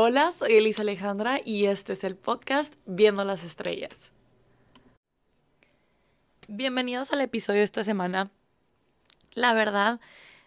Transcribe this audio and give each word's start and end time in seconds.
Hola, 0.00 0.30
soy 0.30 0.52
Elisa 0.52 0.82
Alejandra 0.82 1.40
y 1.44 1.64
este 1.64 1.94
es 1.94 2.04
el 2.04 2.14
podcast 2.14 2.76
Viendo 2.86 3.24
las 3.24 3.42
Estrellas. 3.42 4.12
Bienvenidos 6.46 7.12
al 7.12 7.20
episodio 7.20 7.58
de 7.58 7.64
esta 7.64 7.82
semana. 7.82 8.30
La 9.34 9.54
verdad, 9.54 9.98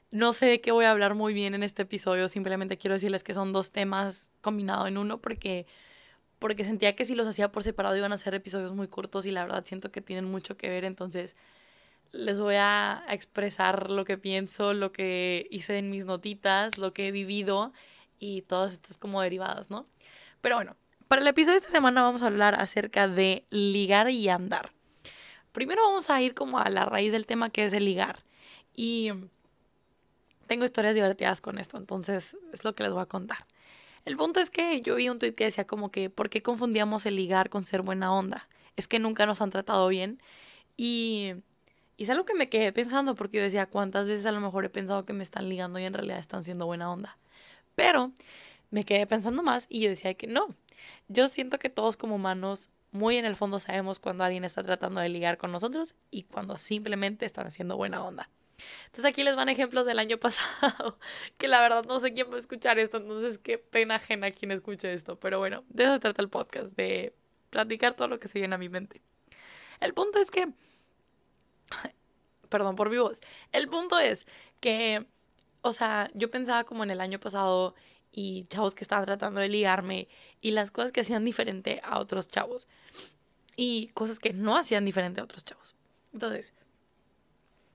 no 0.10 0.32
sé 0.32 0.46
de 0.46 0.62
qué 0.62 0.72
voy 0.72 0.86
a 0.86 0.92
hablar 0.92 1.16
muy 1.16 1.34
bien 1.34 1.54
en 1.54 1.64
este 1.64 1.82
episodio, 1.82 2.30
simplemente 2.30 2.78
quiero 2.78 2.94
decirles 2.94 3.26
que 3.26 3.34
son 3.34 3.52
dos 3.52 3.74
temas 3.74 4.32
combinados 4.40 4.88
en 4.88 4.98
uno 4.98 5.18
porque, 5.18 5.66
porque 6.40 6.64
sentía 6.64 6.96
que 6.96 7.04
si 7.04 7.14
los 7.14 7.28
hacía 7.28 7.52
por 7.52 7.64
separado 7.64 7.98
iban 7.98 8.14
a 8.14 8.18
ser 8.18 8.34
episodios 8.34 8.74
muy 8.74 8.88
cortos 8.88 9.26
y 9.26 9.32
la 9.32 9.44
verdad 9.44 9.66
siento 9.66 9.92
que 9.92 10.00
tienen 10.00 10.32
mucho 10.32 10.56
que 10.56 10.70
ver, 10.70 10.86
entonces 10.86 11.36
les 12.14 12.40
voy 12.40 12.56
a 12.58 13.04
expresar 13.10 13.92
lo 13.92 14.06
que 14.06 14.18
pienso, 14.18 14.74
lo 14.74 14.94
que 14.94 15.50
hice 15.52 15.78
en 15.78 15.90
mis 15.90 16.06
notitas, 16.06 16.78
lo 16.78 16.94
que 16.94 17.10
he 17.10 17.12
vivido 17.12 17.74
y 18.22 18.44
todas 18.44 18.72
estas 18.74 18.98
como 18.98 19.20
derivadas, 19.22 19.70
¿no? 19.70 19.86
Pero 20.40 20.56
bueno, 20.56 20.78
para 21.10 21.22
el 21.22 21.28
episodio 21.28 21.56
de 21.56 21.58
esta 21.58 21.72
semana 21.72 22.04
vamos 22.04 22.22
a 22.22 22.28
hablar 22.28 22.56
acerca 22.56 23.10
de 23.10 23.46
ligar 23.50 24.10
y 24.10 24.30
andar. 24.30 24.72
Primero 25.52 25.82
vamos 25.82 26.10
a 26.10 26.22
ir 26.22 26.34
como 26.34 26.60
a 26.60 26.70
la 26.70 26.86
raíz 26.86 27.12
del 27.12 27.26
tema 27.26 27.50
que 27.50 27.66
es 27.66 27.74
el 27.74 27.84
ligar. 27.84 28.24
Y 28.74 29.12
tengo 30.48 30.64
historias 30.64 30.96
divertidas 30.96 31.42
con 31.42 31.58
esto, 31.58 31.78
entonces 31.78 32.38
es 32.54 32.64
lo 32.64 32.76
que 32.76 32.84
les 32.84 32.94
voy 32.94 33.02
a 33.02 33.08
contar. 33.08 33.40
El 34.06 34.18
punto 34.18 34.40
es 34.40 34.52
que 34.52 34.82
yo 34.82 34.96
vi 34.96 35.10
un 35.10 35.18
tweet 35.20 35.34
que 35.34 35.46
decía 35.46 35.66
como 35.66 35.92
que, 35.92 36.10
¿por 36.10 36.30
qué 36.30 36.42
confundíamos 36.44 37.06
el 37.08 37.16
ligar 37.16 37.50
con 37.50 37.66
ser 37.66 37.82
buena 37.82 38.14
onda? 38.14 38.48
Es 38.76 38.88
que 38.88 39.00
nunca 39.00 39.26
nos 39.26 39.42
han 39.42 39.50
tratado 39.50 39.88
bien. 39.88 40.22
Y, 40.78 41.34
y 41.98 42.04
es 42.04 42.10
algo 42.12 42.26
que 42.26 42.36
me 42.36 42.50
quedé 42.50 42.72
pensando 42.72 43.16
porque 43.16 43.38
yo 43.38 43.44
decía, 43.44 43.66
¿cuántas 43.66 44.08
veces 44.08 44.26
a 44.28 44.32
lo 44.32 44.40
mejor 44.42 44.66
he 44.66 44.70
pensado 44.70 45.06
que 45.06 45.14
me 45.14 45.24
están 45.24 45.50
ligando 45.50 45.80
y 45.80 45.86
en 45.86 45.94
realidad 45.94 46.20
están 46.20 46.44
siendo 46.44 46.68
buena 46.68 46.92
onda? 46.92 47.18
Pero 47.76 48.12
me 48.70 48.86
quedé 48.86 49.06
pensando 49.08 49.44
más 49.44 49.68
y 49.70 49.82
yo 49.82 49.90
decía 49.90 50.14
que 50.14 50.28
no. 50.28 50.56
Yo 51.08 51.28
siento 51.28 51.60
que 51.60 51.70
todos 51.70 51.98
como 51.98 52.16
humanos 52.16 52.70
muy 52.92 53.18
en 53.18 53.26
el 53.26 53.36
fondo 53.36 53.60
sabemos 53.60 54.00
cuando 54.00 54.24
alguien 54.24 54.44
está 54.44 54.64
tratando 54.64 55.00
de 55.02 55.10
ligar 55.10 55.38
con 55.38 55.52
nosotros 55.52 55.96
y 56.10 56.24
cuando 56.24 56.58
simplemente 56.58 57.26
están 57.26 57.48
haciendo 57.48 57.78
buena 57.78 58.04
onda. 58.04 58.30
Entonces 58.86 59.06
aquí 59.06 59.24
les 59.24 59.36
van 59.36 59.50
ejemplos 59.50 59.86
del 59.86 60.00
año 60.00 60.18
pasado, 60.20 61.00
que 61.38 61.48
la 61.48 61.62
verdad 61.62 61.86
no 61.86 62.00
sé 62.00 62.14
quién 62.14 62.30
va 62.32 62.36
a 62.36 62.40
escuchar 62.40 62.80
esto, 62.80 62.98
entonces 62.98 63.38
qué 63.38 63.58
pena 63.58 63.96
ajena 63.96 64.32
quien 64.32 64.52
escuche 64.52 64.94
esto, 64.94 65.20
pero 65.20 65.40
bueno, 65.40 65.64
de 65.70 65.86
eso 65.86 66.00
trata 66.00 66.22
el 66.22 66.30
podcast, 66.30 66.68
de 66.76 67.14
platicar 67.50 67.96
todo 67.96 68.08
lo 68.08 68.20
que 68.20 68.28
se 68.28 68.40
viene 68.40 68.56
a 68.56 68.58
mi 68.58 68.70
mente. 68.70 69.02
El 69.80 69.94
punto 69.94 70.20
es 70.20 70.30
que, 70.30 70.50
perdón 72.50 72.76
por 72.76 72.90
mi 72.90 72.98
voz, 72.98 73.20
el 73.52 73.68
punto 73.68 73.98
es 74.00 74.26
que 74.60 75.08
o 75.62 75.74
sea, 75.74 76.10
yo 76.14 76.30
pensaba 76.32 76.64
como 76.64 76.84
en 76.84 76.92
el 76.92 77.02
año 77.02 77.20
pasado 77.20 77.76
y 78.12 78.46
chavos 78.50 78.76
que 78.76 78.84
estaban 78.84 79.06
tratando 79.06 79.40
de 79.40 79.50
ligarme 79.50 80.08
y 80.42 80.52
las 80.52 80.72
cosas 80.72 80.92
que 80.92 81.02
hacían 81.02 81.24
diferente 81.24 81.82
a 81.84 82.00
otros 82.00 82.28
chavos 82.28 82.68
y 83.56 83.88
cosas 83.94 84.20
que 84.20 84.34
no 84.34 84.58
hacían 84.58 84.86
diferente 84.86 85.22
a 85.22 85.24
otros 85.24 85.46
chavos. 85.46 85.76
Entonces, 86.14 86.54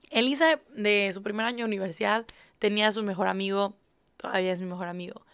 Elisa 0.09 0.59
de 0.75 1.11
su 1.13 1.23
primer 1.23 1.45
año 1.45 1.59
de 1.59 1.65
universidad 1.65 2.25
tenía 2.59 2.87
a 2.87 2.91
su 2.91 3.03
mejor 3.03 3.27
amigo, 3.27 3.75
todavía 4.17 4.53
es 4.53 4.61
mi 4.61 4.67
mejor 4.67 4.87
amigo, 4.87 5.25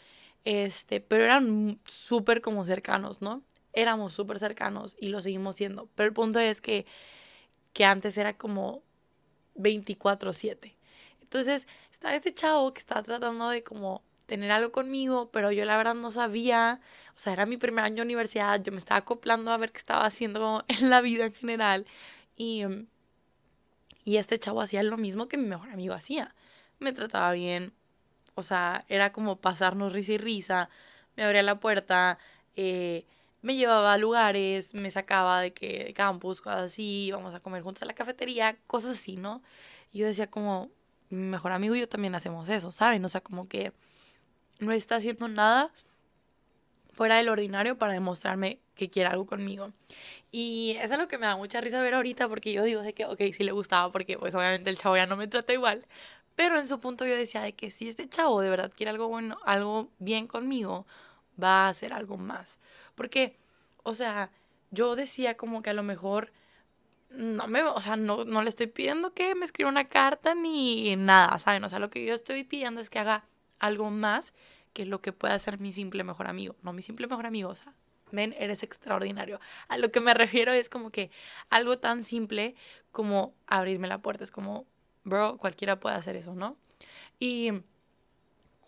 este, 0.46 1.00
pero 1.00 1.24
eran 1.24 1.80
súper 1.86 2.42
como 2.42 2.66
cercanos, 2.66 3.22
¿no? 3.22 3.44
Éramos 3.74 4.14
súper 4.14 4.40
cercanos 4.40 4.96
y 5.00 5.10
lo 5.10 5.22
seguimos 5.22 5.56
siendo, 5.56 5.90
pero 5.96 6.08
el 6.08 6.14
punto 6.14 6.40
es 6.40 6.62
que, 6.62 6.86
que 7.74 7.86
antes 7.86 8.18
era 8.18 8.38
como 8.38 8.84
24/7. 9.56 10.76
Entonces, 11.22 11.68
este 12.12 12.34
chavo 12.34 12.74
que 12.74 12.80
estaba 12.80 13.04
tratando 13.04 13.50
de 13.50 13.64
como 13.64 14.04
tener 14.26 14.52
algo 14.52 14.72
conmigo, 14.72 15.30
pero 15.32 15.52
yo 15.52 15.66
la 15.66 15.78
verdad 15.78 15.96
no 15.96 16.12
sabía, 16.12 16.80
o 17.16 17.20
sea, 17.20 17.34
era 17.34 17.46
mi 17.46 17.58
primer 17.58 17.86
año 17.86 17.98
de 17.98 18.02
universidad, 18.04 18.62
yo 18.62 18.72
me 18.72 18.78
estaba 18.78 19.00
acoplando 19.00 19.52
a 19.52 19.58
ver 19.58 19.72
qué 19.72 19.78
estaba 19.78 20.06
haciendo 20.06 20.66
en 20.68 20.90
la 20.90 21.02
vida 21.02 21.26
en 21.26 21.34
general. 21.34 21.86
Y, 22.36 22.64
y 24.06 24.18
este 24.18 24.40
chavo 24.40 24.62
hacía 24.62 24.84
lo 24.84 24.98
mismo 24.98 25.28
que 25.28 25.38
mi 25.38 25.48
mejor 25.48 25.70
amigo 25.70 25.94
hacía, 25.94 26.36
me 26.80 26.94
trataba 26.94 27.32
bien, 27.34 27.74
o 28.36 28.44
sea, 28.44 28.86
era 28.90 29.12
como 29.12 29.38
pasarnos 29.40 29.94
risa 29.94 30.14
y 30.14 30.18
risa, 30.18 30.70
me 31.16 31.24
abría 31.24 31.44
la 31.44 31.60
puerta, 31.60 32.18
eh, 32.56 33.06
me 33.42 33.56
llevaba 33.56 33.94
a 33.94 33.98
lugares, 33.98 34.74
me 34.74 34.90
sacaba 34.90 35.42
de 35.42 35.54
que 35.54 35.86
de 35.86 35.94
campus, 35.94 36.42
cosas 36.42 36.64
así, 36.64 37.06
íbamos 37.06 37.36
a 37.36 37.40
comer 37.42 37.62
juntos 37.62 37.84
a 37.84 37.86
la 37.86 37.94
cafetería, 37.94 38.58
cosas 38.68 38.92
así, 38.92 39.18
¿no? 39.18 39.44
Y 39.92 40.00
yo 40.00 40.08
decía 40.08 40.28
como, 40.28 40.72
mi 41.14 41.28
mejor 41.28 41.52
amigo 41.52 41.76
y 41.76 41.80
yo 41.80 41.90
también 41.90 42.16
hacemos 42.16 42.50
eso, 42.50 42.72
¿saben? 42.72 43.04
O 43.06 43.10
sea, 43.10 43.22
como 43.22 43.48
que 43.48 43.74
no 44.60 44.72
está 44.72 44.96
haciendo 44.96 45.28
nada 45.28 45.72
fuera 46.94 47.18
del 47.18 47.30
ordinario 47.30 47.78
para 47.78 47.94
demostrarme 47.94 48.60
que 48.76 48.90
quiere 48.90 49.10
algo 49.10 49.26
conmigo. 49.26 49.72
Y 50.32 50.76
eso 50.80 50.94
es 50.94 51.00
lo 51.00 51.08
que 51.08 51.18
me 51.18 51.26
da 51.26 51.36
mucha 51.36 51.62
risa 51.62 51.82
ver 51.82 51.94
ahorita 51.94 52.28
porque 52.28 52.54
yo 52.54 52.64
digo 52.64 52.82
de 52.82 52.94
que, 52.94 53.06
ok, 53.06 53.20
sí 53.34 53.44
le 53.44 53.52
gustaba 53.52 53.92
porque 53.92 54.18
pues 54.18 54.36
obviamente 54.36 54.70
el 54.70 54.78
chavo 54.78 54.96
ya 54.96 55.06
no 55.06 55.18
me 55.18 55.28
trata 55.28 55.54
igual. 55.54 55.86
Pero 56.36 56.58
en 56.58 56.68
su 56.68 56.80
punto 56.80 57.06
yo 57.06 57.16
decía 57.16 57.42
de 57.42 57.54
que 57.54 57.70
si 57.72 57.88
este 57.88 58.08
chavo 58.10 58.42
de 58.42 58.50
verdad 58.50 58.72
quiere 58.76 58.90
algo 58.90 59.08
bueno, 59.08 59.38
algo 59.46 59.90
bien 60.00 60.28
conmigo, 60.28 60.88
va 61.42 61.66
a 61.66 61.70
hacer 61.70 61.94
algo 61.94 62.18
más. 62.18 62.60
Porque, 62.96 63.38
o 63.84 63.94
sea, 63.94 64.32
yo 64.72 64.96
decía 64.96 65.38
como 65.38 65.62
que 65.62 65.70
a 65.70 65.74
lo 65.74 65.84
mejor 65.84 66.32
no 67.14 67.48
me, 67.48 67.64
o 67.64 67.80
sea, 67.82 67.96
no, 67.96 68.26
no 68.26 68.42
le 68.42 68.50
estoy 68.50 68.68
pidiendo 68.68 69.14
que 69.14 69.36
me 69.36 69.46
escriba 69.46 69.70
una 69.70 69.86
carta 69.86 70.36
ni 70.36 70.96
nada, 70.96 71.38
¿saben? 71.40 71.64
O 71.64 71.70
sea, 71.70 71.80
lo 71.80 71.90
que 71.90 72.06
yo 72.06 72.14
estoy 72.14 72.44
pidiendo 72.44 72.82
es 72.82 72.90
que 72.90 73.00
haga 73.00 73.26
algo 73.60 73.92
más 73.92 74.34
que 74.74 74.86
lo 74.86 75.02
que 75.02 75.14
pueda 75.14 75.38
ser 75.40 75.60
mi 75.60 75.72
simple 75.72 76.04
mejor 76.04 76.28
amigo. 76.28 76.56
No 76.64 76.74
mi 76.74 76.82
simple 76.82 77.08
mejor 77.08 77.26
amigo, 77.26 77.50
o 77.50 77.56
sea, 77.56 77.74
eres 78.12 78.64
extraordinario. 78.64 79.40
A 79.68 79.78
lo 79.78 79.92
que 79.92 80.00
me 80.00 80.14
refiero 80.14 80.54
es 80.54 80.70
como 80.70 80.90
que 80.92 81.12
algo 81.50 81.78
tan 81.80 82.04
simple 82.04 82.56
como 82.92 83.36
abrirme 83.48 83.88
la 83.88 84.02
puerta. 84.02 84.24
Es 84.24 84.32
como, 84.32 84.66
bro, 85.04 85.38
cualquiera 85.38 85.80
puede 85.80 85.96
hacer 85.96 86.16
eso, 86.16 86.34
¿no? 86.34 86.58
Y 87.20 87.52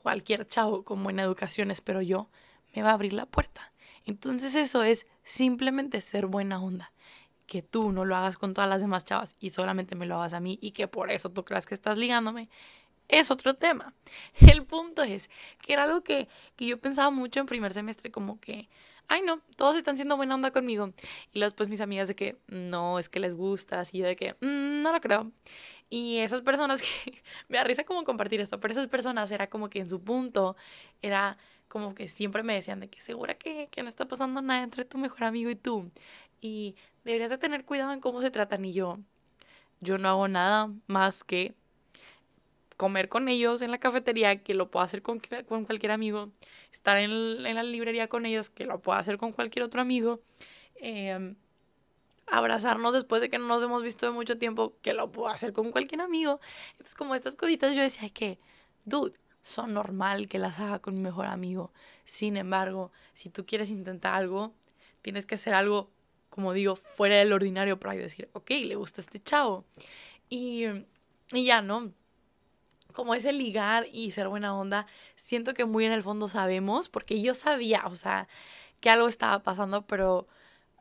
cualquier 0.03 0.47
chavo 0.47 0.83
con 0.83 1.03
buena 1.03 1.23
educación, 1.23 1.71
espero 1.71 2.01
yo, 2.01 2.29
me 2.75 2.83
va 2.83 2.91
a 2.91 2.93
abrir 2.93 3.13
la 3.13 3.25
puerta. 3.25 3.71
Entonces 4.05 4.53
eso 4.53 4.83
es 4.83 5.07
simplemente 5.23 5.99
ser 6.01 6.27
buena 6.27 6.61
onda 6.61 6.91
que 7.45 7.61
tú 7.61 7.91
no 7.91 8.05
lo 8.05 8.15
hagas 8.15 8.37
con 8.37 8.53
todas 8.53 8.69
las 8.69 8.81
demás 8.81 9.05
chavas 9.05 9.35
y 9.39 9.51
solamente 9.51 9.95
me 9.95 10.05
lo 10.05 10.15
hagas 10.17 10.33
a 10.33 10.39
mí 10.39 10.57
y 10.61 10.71
que 10.71 10.87
por 10.87 11.11
eso 11.11 11.29
tú 11.29 11.45
creas 11.45 11.65
que 11.65 11.75
estás 11.75 11.97
ligándome, 11.97 12.49
es 13.07 13.31
otro 13.31 13.53
tema. 13.53 13.93
El 14.39 14.65
punto 14.65 15.03
es 15.03 15.29
que 15.61 15.73
era 15.73 15.83
algo 15.83 16.03
que, 16.03 16.27
que 16.55 16.65
yo 16.65 16.79
pensaba 16.79 17.11
mucho 17.11 17.39
en 17.39 17.45
primer 17.45 17.73
semestre, 17.73 18.11
como 18.11 18.39
que, 18.39 18.69
ay 19.07 19.21
no, 19.21 19.41
todos 19.55 19.75
están 19.75 19.95
siendo 19.95 20.17
buena 20.17 20.35
onda 20.35 20.51
conmigo. 20.51 20.93
Y 21.31 21.39
luego 21.39 21.49
después 21.51 21.69
mis 21.69 21.81
amigas 21.81 22.07
de 22.07 22.15
que, 22.15 22.37
no, 22.47 22.99
es 22.99 23.09
que 23.09 23.19
les 23.19 23.35
gusta, 23.35 23.83
y 23.91 23.99
yo 23.99 24.05
de 24.05 24.15
que, 24.15 24.33
mm, 24.41 24.81
no 24.81 24.91
lo 24.91 25.01
creo. 25.01 25.31
Y 25.89 26.17
esas 26.17 26.41
personas 26.41 26.81
que, 27.03 27.21
me 27.47 27.57
da 27.57 27.63
risa 27.63 27.83
como 27.83 28.03
compartir 28.03 28.41
esto, 28.41 28.59
pero 28.59 28.71
esas 28.71 28.87
personas 28.87 29.31
era 29.31 29.47
como 29.47 29.69
que 29.69 29.79
en 29.79 29.89
su 29.89 30.01
punto, 30.01 30.55
era 31.01 31.37
como 31.67 31.95
que 31.95 32.07
siempre 32.07 32.43
me 32.43 32.53
decían 32.53 32.79
de 32.79 32.89
que 32.89 33.01
segura 33.01 33.35
que, 33.35 33.67
que 33.71 33.83
no 33.83 33.89
está 33.89 34.07
pasando 34.07 34.41
nada 34.41 34.63
entre 34.63 34.85
tu 34.85 34.97
mejor 34.97 35.25
amigo 35.25 35.49
y 35.49 35.55
tú. 35.55 35.91
Y 36.41 36.75
deberías 37.05 37.29
de 37.29 37.37
tener 37.37 37.63
cuidado 37.63 37.93
en 37.93 38.01
cómo 38.01 38.21
se 38.21 38.31
tratan. 38.31 38.65
Y 38.65 38.73
yo, 38.73 38.99
yo 39.79 39.97
no 39.97 40.09
hago 40.09 40.27
nada 40.27 40.71
más 40.87 41.23
que 41.23 41.55
comer 42.75 43.07
con 43.07 43.29
ellos 43.29 43.61
en 43.61 43.71
la 43.71 43.77
cafetería, 43.77 44.43
que 44.43 44.53
lo 44.53 44.69
puedo 44.69 44.83
hacer 44.83 45.01
con, 45.01 45.21
con 45.47 45.63
cualquier 45.63 45.93
amigo, 45.93 46.31
estar 46.73 46.97
en, 46.97 47.11
en, 47.45 47.55
la 47.55 47.63
librería 47.63 48.09
con 48.09 48.25
ellos, 48.25 48.49
que 48.49 48.65
lo 48.65 48.81
puedo 48.81 48.97
hacer 48.97 49.17
con 49.17 49.31
cualquier 49.31 49.63
otro 49.63 49.79
amigo, 49.79 50.19
eh, 50.75 51.35
abrazarnos 52.27 52.93
después 52.93 53.21
de 53.21 53.29
que 53.29 53.37
no 53.37 53.47
nos 53.47 53.63
hemos 53.63 53.81
visto 53.81 54.05
de 54.05 54.11
mucho 54.11 54.37
tiempo, 54.37 54.75
que 54.81 54.93
lo 54.93 55.11
puedo 55.11 55.29
hacer 55.29 55.53
con 55.53 55.71
cualquier 55.71 56.01
amigo. 56.01 56.41
Entonces, 56.71 56.95
como 56.95 57.15
estas 57.15 57.35
cositas, 57.35 57.73
yo 57.73 57.81
decía 57.81 58.09
que, 58.09 58.39
dude, 58.83 59.13
son 59.41 59.73
normal 59.73 60.27
que 60.27 60.39
las 60.39 60.59
haga 60.59 60.79
con 60.79 60.95
mi 60.95 61.01
mejor 61.01 61.27
amigo. 61.27 61.71
Sin 62.03 62.35
embargo, 62.35 62.91
si 63.13 63.29
tú 63.29 63.45
quieres 63.45 63.69
intentar 63.69 64.15
algo, 64.15 64.53
tienes 65.01 65.25
que 65.25 65.35
hacer 65.35 65.53
algo 65.53 65.91
como 66.35 66.51
digo, 66.51 66.75
fuera 66.75 67.15
del 67.15 67.31
ordinario 67.31 67.79
para 67.79 67.95
yo 67.95 68.01
decir, 68.01 68.29
ok, 68.33 68.49
le 68.65 68.75
gusta 68.75 68.99
este 68.99 69.21
chavo. 69.21 69.63
Y, 70.29 70.65
y 71.31 71.45
ya, 71.45 71.61
¿no? 71.61 71.93
Como 72.91 73.15
ese 73.15 73.31
ligar 73.31 73.87
y 73.89 74.11
ser 74.11 74.27
buena 74.27 74.53
onda, 74.53 74.85
siento 75.15 75.53
que 75.53 75.63
muy 75.63 75.85
en 75.85 75.93
el 75.93 76.03
fondo 76.03 76.27
sabemos, 76.27 76.89
porque 76.89 77.21
yo 77.21 77.33
sabía, 77.33 77.83
o 77.85 77.95
sea, 77.95 78.27
que 78.81 78.89
algo 78.89 79.07
estaba 79.07 79.43
pasando, 79.43 79.87
pero 79.87 80.27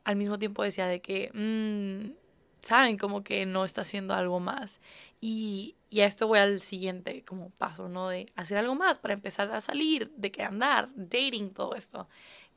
al 0.03 0.17
mismo 0.17 0.37
tiempo 0.37 0.61
decía 0.61 0.87
de 0.87 1.01
que, 1.01 1.31
mmm, 1.33 2.17
saben, 2.61 2.97
como 2.97 3.23
que 3.23 3.45
no 3.45 3.63
está 3.63 3.81
haciendo 3.81 4.13
algo 4.13 4.41
más. 4.41 4.81
Y, 5.21 5.77
y 5.89 6.01
a 6.01 6.05
esto 6.05 6.27
voy 6.27 6.39
al 6.39 6.59
siguiente 6.59 7.23
como 7.23 7.49
paso, 7.51 7.87
¿no? 7.87 8.09
De 8.09 8.25
hacer 8.35 8.57
algo 8.57 8.75
más 8.75 8.97
para 8.97 9.13
empezar 9.13 9.49
a 9.53 9.61
salir, 9.61 10.11
de 10.17 10.31
que 10.31 10.43
andar, 10.43 10.89
dating, 10.95 11.51
todo 11.53 11.75
esto. 11.75 12.09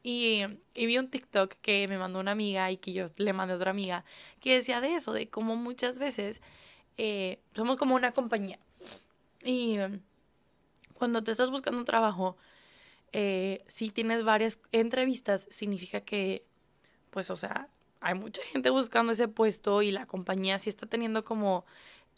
Y, 0.02 0.44
vi 0.74 0.98
un 0.98 1.10
TikTok 1.10 1.54
que 1.60 1.86
me 1.88 1.98
mandó 1.98 2.20
una 2.20 2.30
amiga 2.30 2.70
y 2.70 2.76
que 2.76 2.92
yo 2.92 3.06
le 3.16 3.32
mandé 3.32 3.54
a 3.54 3.56
otra 3.56 3.72
amiga 3.72 4.04
que 4.40 4.54
decía 4.54 4.80
de 4.80 4.94
eso, 4.94 5.12
de 5.12 5.28
cómo 5.28 5.56
muchas 5.56 5.98
veces 5.98 6.40
eh, 6.96 7.40
somos 7.54 7.76
como 7.76 7.94
una 7.94 8.12
compañía. 8.12 8.58
Y 9.44 9.76
cuando 10.94 11.22
te 11.22 11.30
estás 11.30 11.50
buscando 11.50 11.78
un 11.78 11.84
trabajo, 11.84 12.36
eh, 13.12 13.64
si 13.68 13.90
tienes 13.90 14.22
varias 14.22 14.60
entrevistas, 14.72 15.46
significa 15.50 16.00
que, 16.00 16.44
pues, 17.10 17.30
o 17.30 17.36
sea, 17.36 17.68
hay 18.00 18.14
mucha 18.14 18.42
gente 18.52 18.70
buscando 18.70 19.12
ese 19.12 19.28
puesto 19.28 19.82
y 19.82 19.90
la 19.90 20.06
compañía 20.06 20.58
sí 20.58 20.70
está 20.70 20.86
teniendo 20.86 21.24
como 21.24 21.64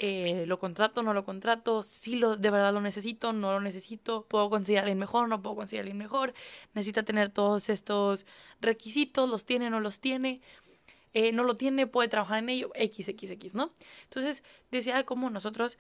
eh, 0.03 0.47
lo 0.47 0.59
contrato, 0.59 1.03
no 1.03 1.13
lo 1.13 1.27
contrato, 1.27 1.83
si 1.83 2.17
lo, 2.17 2.35
de 2.35 2.49
verdad 2.49 2.73
lo 2.73 2.81
necesito, 2.81 3.35
no 3.35 3.53
lo 3.53 3.61
necesito, 3.61 4.25
puedo 4.25 4.49
conseguir 4.49 4.79
a 4.79 4.83
alguien 4.83 4.99
mejor, 4.99 5.29
no 5.29 5.43
puedo 5.43 5.57
conseguir 5.57 5.81
a 5.81 5.83
alguien 5.83 5.99
mejor, 5.99 6.33
necesita 6.73 7.03
tener 7.03 7.29
todos 7.29 7.69
estos 7.69 8.25
requisitos, 8.63 9.29
los 9.29 9.45
tiene, 9.45 9.69
no 9.69 9.79
los 9.79 10.01
tiene, 10.01 10.41
eh, 11.13 11.33
no 11.33 11.45
lo 11.45 11.59
tiene, 11.59 11.87
puede 11.87 12.09
trabajar 12.09 12.39
en 12.39 12.49
ello, 12.49 12.73
XXX, 12.75 13.53
¿no? 13.53 13.73
Entonces 14.05 14.43
decía 14.71 15.05
como 15.05 15.29
nosotros, 15.29 15.77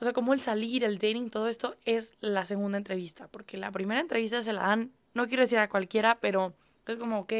o 0.00 0.04
sea, 0.04 0.12
como 0.12 0.34
el 0.34 0.42
salir, 0.42 0.84
el 0.84 0.98
dating, 0.98 1.30
todo 1.30 1.48
esto 1.48 1.78
es 1.86 2.12
la 2.20 2.44
segunda 2.44 2.76
entrevista, 2.76 3.28
porque 3.28 3.56
la 3.56 3.72
primera 3.72 4.02
entrevista 4.02 4.42
se 4.42 4.52
la 4.52 4.66
dan, 4.66 4.92
no 5.14 5.28
quiero 5.28 5.44
decir 5.44 5.56
a 5.60 5.70
cualquiera, 5.70 6.18
pero 6.20 6.52
es 6.86 6.98
como, 6.98 7.20
ok, 7.20 7.32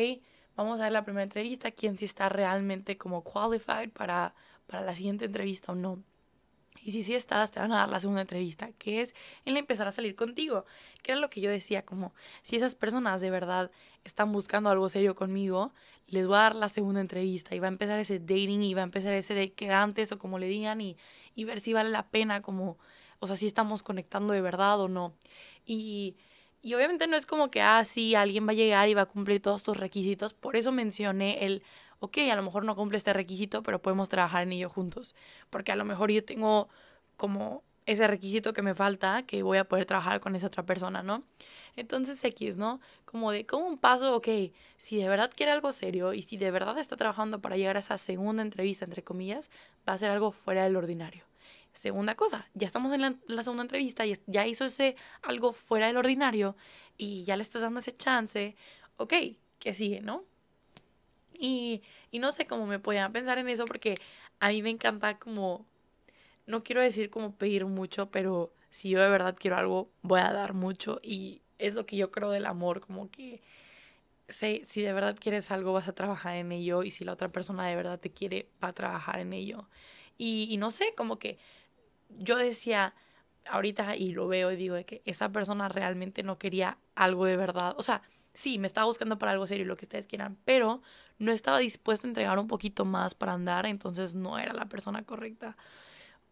vamos 0.57 0.81
a 0.81 0.85
ver 0.85 0.93
la 0.93 1.05
primera 1.05 1.25
entrevista, 1.25 1.71
quién 1.71 1.99
sí 1.99 2.07
está 2.07 2.31
realmente 2.31 2.97
como 2.97 3.23
qualified 3.23 3.91
para 3.91 4.35
para 4.71 4.85
la 4.85 4.95
siguiente 4.95 5.25
entrevista 5.25 5.73
o 5.73 5.75
no. 5.75 6.03
Y 6.83 6.93
si 6.93 7.03
sí 7.03 7.15
estás, 7.15 7.51
te 7.51 7.61
van 7.61 7.73
a 7.73 7.79
dar 7.79 7.89
la 7.91 8.01
segunda 8.01 8.23
entrevista, 8.23 8.71
que 8.79 9.03
es 9.03 9.15
el 9.45 9.57
empezar 9.57 9.87
a 9.87 9.91
salir 9.91 10.15
contigo, 10.15 10.65
que 11.03 11.13
era 11.13 11.21
lo 11.21 11.29
que 11.29 11.41
yo 11.41 11.51
decía, 11.51 11.85
como 11.85 12.15
si 12.43 12.57
esas 12.57 12.75
personas 12.75 13.21
de 13.21 13.31
verdad 13.31 13.71
están 14.05 14.33
buscando 14.33 14.71
algo 14.71 14.89
serio 14.89 15.15
conmigo, 15.15 15.73
les 16.07 16.27
voy 16.27 16.37
a 16.37 16.41
dar 16.41 16.55
la 16.55 16.69
segunda 16.71 17.01
entrevista 17.01 17.55
y 17.55 17.59
va 17.59 17.67
a 17.67 17.69
empezar 17.69 17.99
ese 17.99 18.19
dating 18.19 18.63
y 18.63 18.73
va 18.73 18.81
a 18.81 18.85
empezar 18.85 19.13
ese 19.13 19.35
de 19.35 19.53
quedantes 19.53 20.11
o 20.13 20.19
como 20.19 20.39
le 20.39 20.47
digan 20.47 20.81
y, 20.81 20.97
y 21.35 21.45
ver 21.45 21.61
si 21.61 21.75
vale 21.75 21.91
la 21.91 22.09
pena, 22.09 22.41
como, 22.41 22.79
o 23.19 23.27
sea, 23.27 23.37
si 23.37 23.47
estamos 23.47 23.83
conectando 23.83 24.33
de 24.33 24.41
verdad 24.41 24.81
o 24.81 24.89
no. 24.89 25.13
Y, 25.67 26.17
y 26.63 26.75
obviamente 26.75 27.07
no 27.09 27.17
es 27.17 27.27
como 27.27 27.51
que, 27.51 27.61
ah, 27.61 27.85
sí, 27.85 28.15
alguien 28.15 28.47
va 28.47 28.53
a 28.53 28.55
llegar 28.55 28.89
y 28.89 28.95
va 28.95 29.03
a 29.03 29.07
cumplir 29.07 29.43
todos 29.43 29.63
tus 29.63 29.77
requisitos, 29.77 30.33
por 30.33 30.57
eso 30.57 30.73
mencioné 30.73 31.45
el 31.45 31.63
ok, 32.01 32.19
a 32.31 32.37
lo 32.37 32.43
mejor 32.43 32.65
no 32.65 32.77
cumple 32.77 32.99
este 32.99 33.13
requisito, 33.13 33.63
pero 33.63 33.81
podemos 33.81 34.09
trabajar 34.09 34.43
en 34.43 34.53
ello 34.53 34.69
juntos. 34.69 35.15
Porque 35.51 35.73
a 35.73 35.77
lo 35.77 35.85
mejor 35.85 36.11
yo 36.11 36.25
tengo 36.25 36.69
como 37.17 37.63
ese 37.87 38.07
requisito 38.07 38.53
que 38.53 38.63
me 38.63 38.75
falta, 38.75 39.25
que 39.25 39.43
voy 39.43 39.59
a 39.59 39.65
poder 39.65 39.85
trabajar 39.87 40.21
con 40.21 40.37
esa 40.37 40.47
otra 40.47 40.65
persona, 40.65 41.03
¿no? 41.03 41.25
Entonces 41.77 42.23
X, 42.23 42.57
¿no? 42.57 42.81
Como 43.05 43.33
de, 43.33 43.47
como 43.47 43.67
un 43.67 43.79
paso, 43.79 44.15
ok, 44.17 44.29
si 44.77 44.97
de 44.97 45.09
verdad 45.09 45.31
quiere 45.35 45.53
algo 45.53 45.73
serio 45.73 46.13
y 46.13 46.23
si 46.23 46.37
de 46.37 46.51
verdad 46.51 46.79
está 46.79 46.97
trabajando 46.97 47.41
para 47.41 47.57
llegar 47.57 47.77
a 47.77 47.81
esa 47.81 47.99
segunda 47.99 48.43
entrevista, 48.43 48.85
entre 48.85 49.03
comillas, 49.03 49.51
va 49.89 49.95
a 49.95 49.99
ser 49.99 50.11
algo 50.11 50.33
fuera 50.33 50.65
del 50.65 50.77
ordinario. 50.77 51.25
Segunda 51.73 52.17
cosa, 52.17 52.49
ya 52.55 52.67
estamos 52.67 52.93
en 52.93 53.21
la, 53.27 53.43
segunda 53.43 53.63
entrevista 53.63 54.05
y 54.07 54.19
ya 54.27 54.47
hizo 54.47 54.65
ese 54.65 54.97
algo 55.23 55.53
fuera 55.53 55.87
del 55.87 55.97
ordinario 55.97 56.57
y 56.97 57.25
ya 57.25 57.37
le 57.37 57.43
estás 57.43 57.63
dando 57.63 57.81
ese 57.81 57.97
chance, 57.97 58.57
ok, 58.97 59.15
¿qué 59.59 59.75
sigue, 59.75 60.01
no? 60.01 60.25
Y, 61.41 61.83
y 62.11 62.19
no 62.19 62.33
sé 62.33 62.47
cómo 62.47 62.67
me 62.67 62.79
podía 62.79 63.09
pensar 63.09 63.39
en 63.39 63.49
eso 63.49 63.65
porque 63.65 63.95
a 64.41 64.51
mí 64.51 64.63
me 64.63 64.71
encanta 64.71 65.19
como, 65.19 65.65
no 66.47 66.63
quiero 66.63 66.83
decir 66.83 67.09
como 67.09 67.35
pedir 67.35 67.65
mucho, 67.65 68.11
pero 68.11 68.53
si 68.69 68.91
yo 68.91 69.01
de 69.01 69.09
verdad 69.09 69.37
quiero 69.39 69.57
algo, 69.57 69.91
voy 70.03 70.21
a 70.21 70.33
dar 70.33 70.53
mucho 70.53 71.01
y 71.03 71.41
es 71.59 71.75
lo 71.75 71.87
que 71.87 71.97
yo 71.97 72.11
creo 72.11 72.31
del 72.31 72.47
amor, 72.47 72.81
como 72.81 73.11
que 73.11 73.41
sé, 74.29 74.63
si 74.67 74.83
de 74.83 74.93
verdad 74.93 75.17
quieres 75.19 75.51
algo, 75.51 75.73
vas 75.73 75.89
a 75.89 75.95
trabajar 75.95 76.37
en 76.37 76.53
ello 76.53 76.83
y 76.83 76.91
si 76.91 77.05
la 77.05 77.13
otra 77.13 77.29
persona 77.31 77.67
de 77.67 77.77
verdad 77.77 77.99
te 77.99 78.11
quiere, 78.11 78.49
va 78.63 78.69
a 78.69 78.73
trabajar 78.75 79.19
en 79.21 79.33
ello. 79.33 79.69
Y, 80.19 80.47
y 80.51 80.59
no 80.59 80.71
sé, 80.71 80.95
como 80.95 81.19
que 81.19 81.39
yo 82.19 82.37
decía 82.37 82.95
ahorita 83.47 83.97
y 83.97 84.13
lo 84.13 84.29
veo 84.29 84.53
y 84.53 84.57
digo 84.57 84.75
de 84.75 84.85
que 84.85 85.03
esa 85.07 85.31
persona 85.31 85.69
realmente 85.69 86.23
no 86.23 86.39
quería 86.39 86.79
algo 86.95 87.25
de 87.25 87.37
verdad, 87.37 87.75
o 87.79 87.83
sea, 87.83 88.03
sí, 88.35 88.59
me 88.59 88.67
estaba 88.67 88.87
buscando 88.87 89.19
para 89.19 89.33
algo 89.33 89.47
serio, 89.47 89.67
lo 89.67 89.77
que 89.77 89.85
ustedes 89.85 90.07
quieran, 90.07 90.37
pero 90.45 90.83
no 91.19 91.33
estaba 91.33 91.59
dispuesto 91.59 92.07
a 92.07 92.11
entregar 92.11 92.39
un 92.39 92.49
poquito 92.49 92.85
más 92.85 93.15
para 93.15 93.33
andar, 93.33 93.67
entonces 93.67 94.15
no 94.15 94.39
era 94.39 94.53
la 94.53 94.67
persona 94.67 95.03
correcta. 95.05 95.57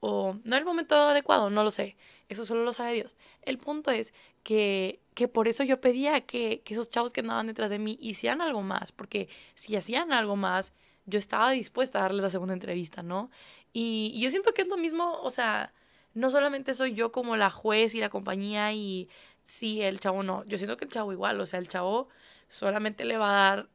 O 0.00 0.34
no 0.44 0.54
era 0.54 0.58
el 0.58 0.64
momento 0.64 0.94
adecuado, 0.94 1.50
no 1.50 1.64
lo 1.64 1.70
sé. 1.70 1.96
Eso 2.28 2.44
solo 2.44 2.62
lo 2.62 2.72
sabe 2.72 2.94
Dios. 2.94 3.16
El 3.42 3.58
punto 3.58 3.90
es 3.90 4.14
que, 4.44 5.00
que 5.14 5.26
por 5.28 5.48
eso 5.48 5.64
yo 5.64 5.80
pedía 5.80 6.20
que, 6.20 6.62
que 6.64 6.74
esos 6.74 6.88
chavos 6.88 7.12
que 7.12 7.20
andaban 7.20 7.48
detrás 7.48 7.70
de 7.70 7.78
mí 7.78 7.98
hicieran 8.00 8.40
algo 8.40 8.62
más, 8.62 8.92
porque 8.92 9.28
si 9.54 9.76
hacían 9.76 10.12
algo 10.12 10.36
más, 10.36 10.72
yo 11.06 11.18
estaba 11.18 11.50
dispuesta 11.50 11.98
a 11.98 12.02
darles 12.02 12.22
la 12.22 12.30
segunda 12.30 12.54
entrevista, 12.54 13.02
¿no? 13.02 13.30
Y, 13.72 14.12
y 14.14 14.20
yo 14.20 14.30
siento 14.30 14.54
que 14.54 14.62
es 14.62 14.68
lo 14.68 14.76
mismo, 14.76 15.20
o 15.22 15.30
sea, 15.30 15.72
no 16.14 16.30
solamente 16.30 16.74
soy 16.74 16.94
yo 16.94 17.12
como 17.12 17.36
la 17.36 17.50
juez 17.50 17.94
y 17.94 18.00
la 18.00 18.08
compañía 18.08 18.72
y 18.72 19.08
sí, 19.48 19.82
el 19.82 19.98
chavo 19.98 20.22
no. 20.22 20.44
Yo 20.44 20.58
siento 20.58 20.76
que 20.76 20.84
el 20.84 20.90
chavo 20.90 21.12
igual, 21.12 21.40
o 21.40 21.46
sea, 21.46 21.58
el 21.58 21.68
chavo 21.68 22.08
solamente 22.48 23.04
le 23.04 23.16
va 23.16 23.30
a 23.30 23.50
dar, 23.50 23.68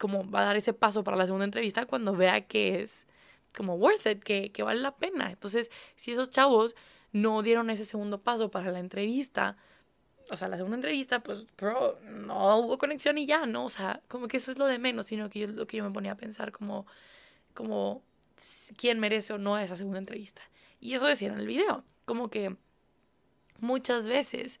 como 0.00 0.28
va 0.28 0.40
a 0.40 0.44
dar 0.46 0.56
ese 0.56 0.72
paso 0.72 1.04
para 1.04 1.16
la 1.16 1.26
segunda 1.26 1.44
entrevista 1.44 1.86
cuando 1.86 2.16
vea 2.16 2.40
que 2.46 2.80
es 2.80 3.06
como 3.56 3.74
worth 3.74 4.06
it, 4.06 4.24
que, 4.24 4.50
que 4.50 4.62
vale 4.62 4.80
la 4.80 4.96
pena. 4.96 5.30
Entonces, 5.30 5.70
si 5.96 6.12
esos 6.12 6.30
chavos 6.30 6.74
no 7.12 7.42
dieron 7.42 7.68
ese 7.68 7.84
segundo 7.84 8.22
paso 8.22 8.50
para 8.50 8.72
la 8.72 8.80
entrevista, 8.80 9.58
o 10.30 10.36
sea, 10.36 10.48
la 10.48 10.56
segunda 10.56 10.76
entrevista, 10.76 11.22
pues, 11.22 11.46
bro, 11.58 11.98
no 12.00 12.56
hubo 12.56 12.78
conexión 12.78 13.18
y 13.18 13.26
ya, 13.26 13.44
¿no? 13.44 13.66
O 13.66 13.70
sea, 13.70 14.00
como 14.08 14.28
que 14.28 14.38
eso 14.38 14.50
es 14.50 14.58
lo 14.58 14.66
de 14.66 14.78
menos, 14.78 15.06
sino 15.06 15.28
que 15.28 15.40
yo, 15.40 15.46
lo 15.48 15.66
que 15.66 15.76
yo 15.76 15.84
me 15.84 15.90
ponía 15.90 16.12
a 16.12 16.16
pensar 16.16 16.52
como, 16.52 16.86
como, 17.52 18.02
quién 18.78 18.98
merece 18.98 19.34
o 19.34 19.38
no 19.38 19.58
esa 19.58 19.76
segunda 19.76 19.98
entrevista. 19.98 20.42
Y 20.80 20.94
eso 20.94 21.06
decía 21.06 21.28
en 21.28 21.38
el 21.38 21.46
video, 21.46 21.84
como 22.06 22.30
que 22.30 22.56
muchas 23.60 24.08
veces 24.08 24.58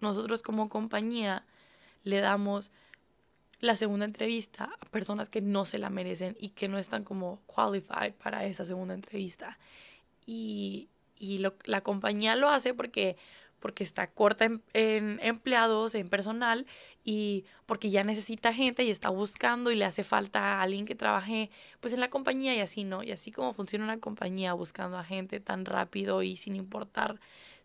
nosotros 0.00 0.42
como 0.42 0.68
compañía 0.68 1.44
le 2.04 2.20
damos 2.20 2.70
la 3.60 3.74
segunda 3.74 4.04
entrevista 4.04 4.70
a 4.80 4.86
personas 4.86 5.28
que 5.28 5.40
no 5.40 5.64
se 5.64 5.78
la 5.78 5.90
merecen 5.90 6.36
y 6.38 6.50
que 6.50 6.68
no 6.68 6.78
están 6.78 7.04
como 7.04 7.40
qualified 7.46 8.14
para 8.14 8.44
esa 8.44 8.64
segunda 8.64 8.94
entrevista. 8.94 9.58
Y, 10.26 10.88
y 11.18 11.44
la 11.64 11.80
compañía 11.80 12.36
lo 12.36 12.50
hace 12.50 12.72
porque, 12.72 13.16
porque 13.58 13.82
está 13.82 14.06
corta 14.08 14.44
en, 14.44 14.62
en, 14.74 15.18
empleados, 15.22 15.96
en 15.96 16.08
personal, 16.08 16.66
y 17.10 17.46
porque 17.64 17.88
ya 17.88 18.04
necesita 18.04 18.52
gente 18.52 18.84
y 18.84 18.90
está 18.90 19.08
buscando 19.08 19.70
y 19.70 19.76
le 19.76 19.86
hace 19.86 20.04
falta 20.04 20.40
a 20.40 20.62
alguien 20.62 20.84
que 20.84 20.94
trabaje 20.94 21.50
pues 21.80 21.94
en 21.94 22.00
la 22.00 22.10
compañía 22.10 22.54
y 22.54 22.60
así, 22.60 22.84
¿no? 22.84 23.02
Y 23.02 23.12
así 23.12 23.32
como 23.32 23.54
funciona 23.54 23.86
una 23.86 23.98
compañía 23.98 24.52
buscando 24.52 24.98
a 24.98 25.04
gente 25.04 25.40
tan 25.40 25.64
rápido 25.64 26.22
y 26.22 26.36
sin 26.36 26.54
importar 26.54 27.18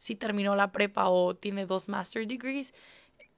si 0.04 0.16
terminó 0.16 0.54
la 0.54 0.74
prepa 0.74 1.08
o 1.08 1.34
tiene 1.34 1.66
dos 1.66 1.88
master 1.88 2.28
degrees, 2.28 2.74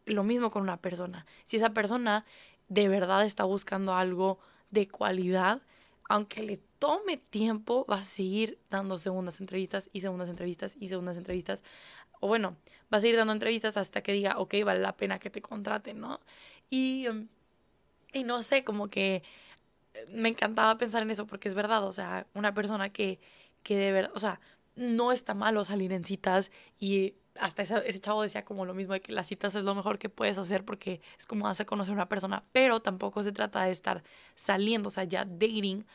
lo 0.07 0.23
mismo 0.23 0.49
con 0.49 0.63
una 0.63 0.77
persona. 0.77 1.27
Si 1.45 1.57
esa 1.57 1.75
persona 1.75 2.25
de 2.69 2.89
verdad 2.89 3.23
está 3.23 3.43
buscando 3.43 3.93
algo 3.93 4.39
de 4.71 4.87
cualidad, 4.87 5.61
aunque 6.09 6.41
le 6.41 6.59
tome 6.79 7.17
tiempo, 7.17 7.85
va 7.85 7.97
a 7.97 8.03
seguir 8.03 8.57
dando 8.71 8.97
segundas 8.97 9.39
entrevistas 9.39 9.91
y 9.93 10.01
segundas 10.01 10.27
entrevistas 10.27 10.75
y 10.79 10.89
segundas 10.89 11.17
entrevistas. 11.17 11.63
O 12.19 12.27
bueno, 12.27 12.57
va 12.91 12.97
a 12.97 12.99
seguir 12.99 13.17
dando 13.17 13.33
entrevistas 13.33 13.77
hasta 13.77 14.01
que 14.01 14.13
diga, 14.13 14.39
ok, 14.39 14.55
vale 14.65 14.79
la 14.79 14.97
pena 14.97 15.19
que 15.19 15.29
te 15.29 15.43
contraten, 15.43 15.99
¿no? 15.99 16.19
Y, 16.71 17.05
y 18.11 18.23
no 18.23 18.41
sé, 18.41 18.63
como 18.63 18.87
que 18.87 19.21
me 20.09 20.29
encantaba 20.29 20.79
pensar 20.79 21.03
en 21.03 21.11
eso 21.11 21.27
porque 21.27 21.47
es 21.47 21.53
verdad, 21.53 21.83
o 21.83 21.91
sea, 21.91 22.25
una 22.33 22.55
persona 22.55 22.89
que, 22.89 23.19
que 23.61 23.77
de 23.77 23.91
verdad, 23.91 24.11
o 24.15 24.19
sea, 24.19 24.39
no 24.75 25.11
está 25.11 25.33
malo 25.33 25.63
salir 25.63 25.91
en 25.93 26.03
citas 26.03 26.51
y 26.79 27.15
hasta 27.39 27.63
ese, 27.63 27.99
chavo 27.99 28.21
decía 28.21 28.45
como 28.45 28.65
lo 28.65 28.73
mismo 28.73 28.93
de 28.93 29.01
que 29.01 29.11
las 29.11 29.27
citas 29.27 29.55
es 29.55 29.63
lo 29.63 29.75
mejor 29.75 29.97
que 29.97 30.09
puedes 30.09 30.37
hacer 30.37 30.63
porque 30.63 31.01
es 31.17 31.25
como 31.25 31.47
hacer 31.47 31.65
conocer 31.65 31.91
a 31.91 31.95
una 31.95 32.09
persona, 32.09 32.43
pero 32.51 32.81
tampoco 32.81 33.23
se 33.23 33.31
trata 33.31 33.63
de 33.63 33.71
estar 33.71 34.03
saliendo, 34.35 34.87
o 34.87 34.91
sea, 34.91 35.03
ya 35.03 35.25
dating 35.25 35.85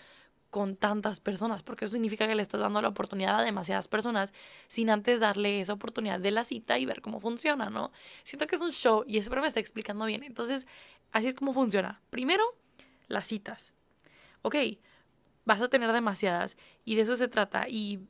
con 0.51 0.77
tantas 0.77 1.21
personas, 1.21 1.63
porque 1.63 1.85
eso 1.85 1.93
significa 1.93 2.27
que 2.27 2.35
le 2.35 2.43
estás 2.43 2.61
dando 2.61 2.83
la 2.83 2.89
oportunidad 2.89 3.39
a 3.39 3.43
demasiadas 3.43 3.87
personas 3.87 4.35
sin 4.67 4.91
antes 4.91 5.21
darle 5.21 5.61
esa 5.61 5.73
oportunidad 5.73 6.19
de 6.19 6.33
la 6.33 6.45
cita 6.45 6.79
y 6.79 6.87
ver 6.87 7.01
cómo 7.01 7.21
funciona, 7.21 7.71
¿no? 7.71 7.93
Siento 8.25 8.49
que 8.49 8.57
es 8.57 8.63
un 8.63 8.73
show 8.73 9.05
y 9.07 9.19
eso 9.19 9.31
me 9.31 9.47
está 9.47 9.61
explicando 9.61 10.05
bien. 10.07 10.25
Entonces, 10.25 10.67
así 11.13 11.29
es 11.29 11.35
como 11.35 11.53
funciona. 11.53 12.03
Primero, 12.11 12.43
las 13.07 13.29
citas. 13.29 13.75
Ok, 14.43 14.57
vas 15.45 15.63
a 15.63 15.69
tener 15.69 15.93
demasiadas 15.93 16.57
y 16.85 16.97
de 16.97 17.03
eso 17.03 17.15
se 17.15 17.29
trata 17.29 17.69
y 17.69 18.01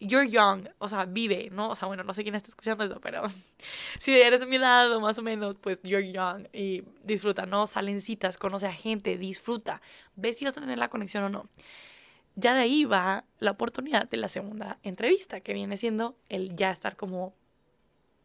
you're 0.00 0.28
young, 0.28 0.68
o 0.78 0.88
sea, 0.88 1.04
vive, 1.04 1.50
¿no? 1.50 1.70
O 1.70 1.76
sea, 1.76 1.88
bueno, 1.88 2.04
no 2.04 2.14
sé 2.14 2.22
quién 2.22 2.34
está 2.34 2.48
escuchando 2.48 2.84
eso, 2.84 3.00
pero 3.00 3.22
si 4.00 4.12
eres 4.12 4.40
de 4.40 4.46
mi 4.46 4.56
edad 4.56 4.98
más 5.00 5.18
o 5.18 5.22
menos, 5.22 5.56
pues 5.56 5.80
you're 5.82 6.12
young 6.12 6.46
y 6.52 6.84
disfruta, 7.02 7.46
¿no? 7.46 7.66
Salen 7.66 8.00
citas, 8.00 8.38
conoce 8.38 8.66
a 8.66 8.72
gente, 8.72 9.18
disfruta, 9.18 9.80
ves 10.16 10.38
si 10.38 10.44
vas 10.44 10.56
a 10.56 10.60
tener 10.60 10.78
la 10.78 10.88
conexión 10.88 11.24
o 11.24 11.28
no. 11.28 11.48
Ya 12.36 12.54
de 12.54 12.60
ahí 12.60 12.84
va 12.84 13.24
la 13.40 13.50
oportunidad 13.50 14.08
de 14.08 14.16
la 14.16 14.28
segunda 14.28 14.78
entrevista, 14.84 15.40
que 15.40 15.54
viene 15.54 15.76
siendo 15.76 16.16
el 16.28 16.54
ya 16.54 16.70
estar 16.70 16.96
como 16.96 17.34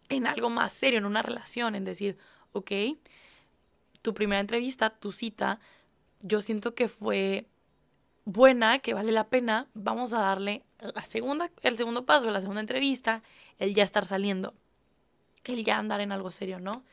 en 0.10 0.28
algo 0.28 0.50
más 0.50 0.74
serio, 0.74 1.00
en 1.00 1.06
una 1.06 1.24
relación, 1.24 1.76
en 1.76 1.84
decir, 1.84 2.18
ok, 2.52 2.72
tu 4.04 4.14
primera 4.14 4.40
entrevista, 4.40 4.92
tu 4.92 5.12
cita, 5.12 5.60
yo 6.22 6.42
siento 6.42 6.76
que 6.76 6.88
fue 6.88 7.48
buena, 8.26 8.80
que 8.80 8.94
vale 8.94 9.12
la 9.12 9.28
pena, 9.28 9.68
vamos 9.74 10.14
a 10.14 10.20
darle 10.20 10.64
la 10.80 11.06
segunda, 11.06 11.52
el 11.62 11.78
segundo 11.78 12.06
paso, 12.06 12.30
la 12.32 12.42
segunda 12.42 12.62
entrevista, 12.62 13.22
el 13.60 13.74
ya 13.74 13.84
estar 13.84 14.06
saliendo. 14.06 14.54
el 15.44 15.64
ya 15.66 15.78
andar 15.78 16.02
en 16.02 16.12
algo 16.12 16.32
serio, 16.32 16.60
¿no? 16.60 16.84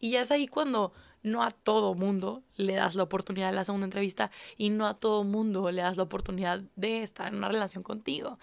Y 0.00 0.10
ya 0.10 0.20
es 0.20 0.30
ahí 0.30 0.46
cuando 0.46 0.92
no 1.22 1.42
a 1.42 1.50
todo 1.50 1.94
mundo 1.94 2.42
le 2.56 2.74
das 2.74 2.94
la 2.94 3.02
oportunidad 3.02 3.48
de 3.48 3.56
la 3.56 3.64
segunda 3.64 3.86
entrevista 3.86 4.30
y 4.56 4.70
no 4.70 4.86
a 4.86 4.94
todo 4.94 5.24
mundo 5.24 5.70
le 5.72 5.82
das 5.82 5.96
la 5.96 6.04
oportunidad 6.04 6.60
de 6.76 7.02
estar 7.02 7.28
en 7.28 7.36
una 7.36 7.48
relación 7.48 7.82
contigo. 7.82 8.38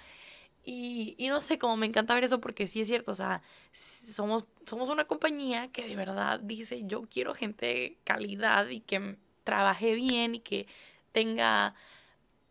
Y, 0.66 1.16
y 1.18 1.28
no 1.28 1.40
sé, 1.40 1.58
cómo 1.60 1.78
me 1.78 1.86
encanta 1.86 2.13
ver 2.16 2.24
eso 2.24 2.40
porque 2.40 2.68
sí 2.68 2.82
es 2.82 2.88
cierto, 2.88 3.12
o 3.12 3.16
sea, 3.16 3.42
somos, 3.72 4.46
somos 4.66 4.90
una 4.90 5.06
compañía 5.06 5.70
que 5.72 5.88
de 5.88 5.96
verdad 5.96 6.40
dice, 6.40 6.84
yo 6.86 7.04
quiero 7.04 7.34
gente 7.34 7.66
de 7.66 7.98
calidad 8.04 8.70
y 8.70 8.80
que 8.80 9.18
trabaje 9.44 9.94
bien 9.94 10.36
y 10.36 10.40
que 10.40 10.68
tenga 11.12 11.75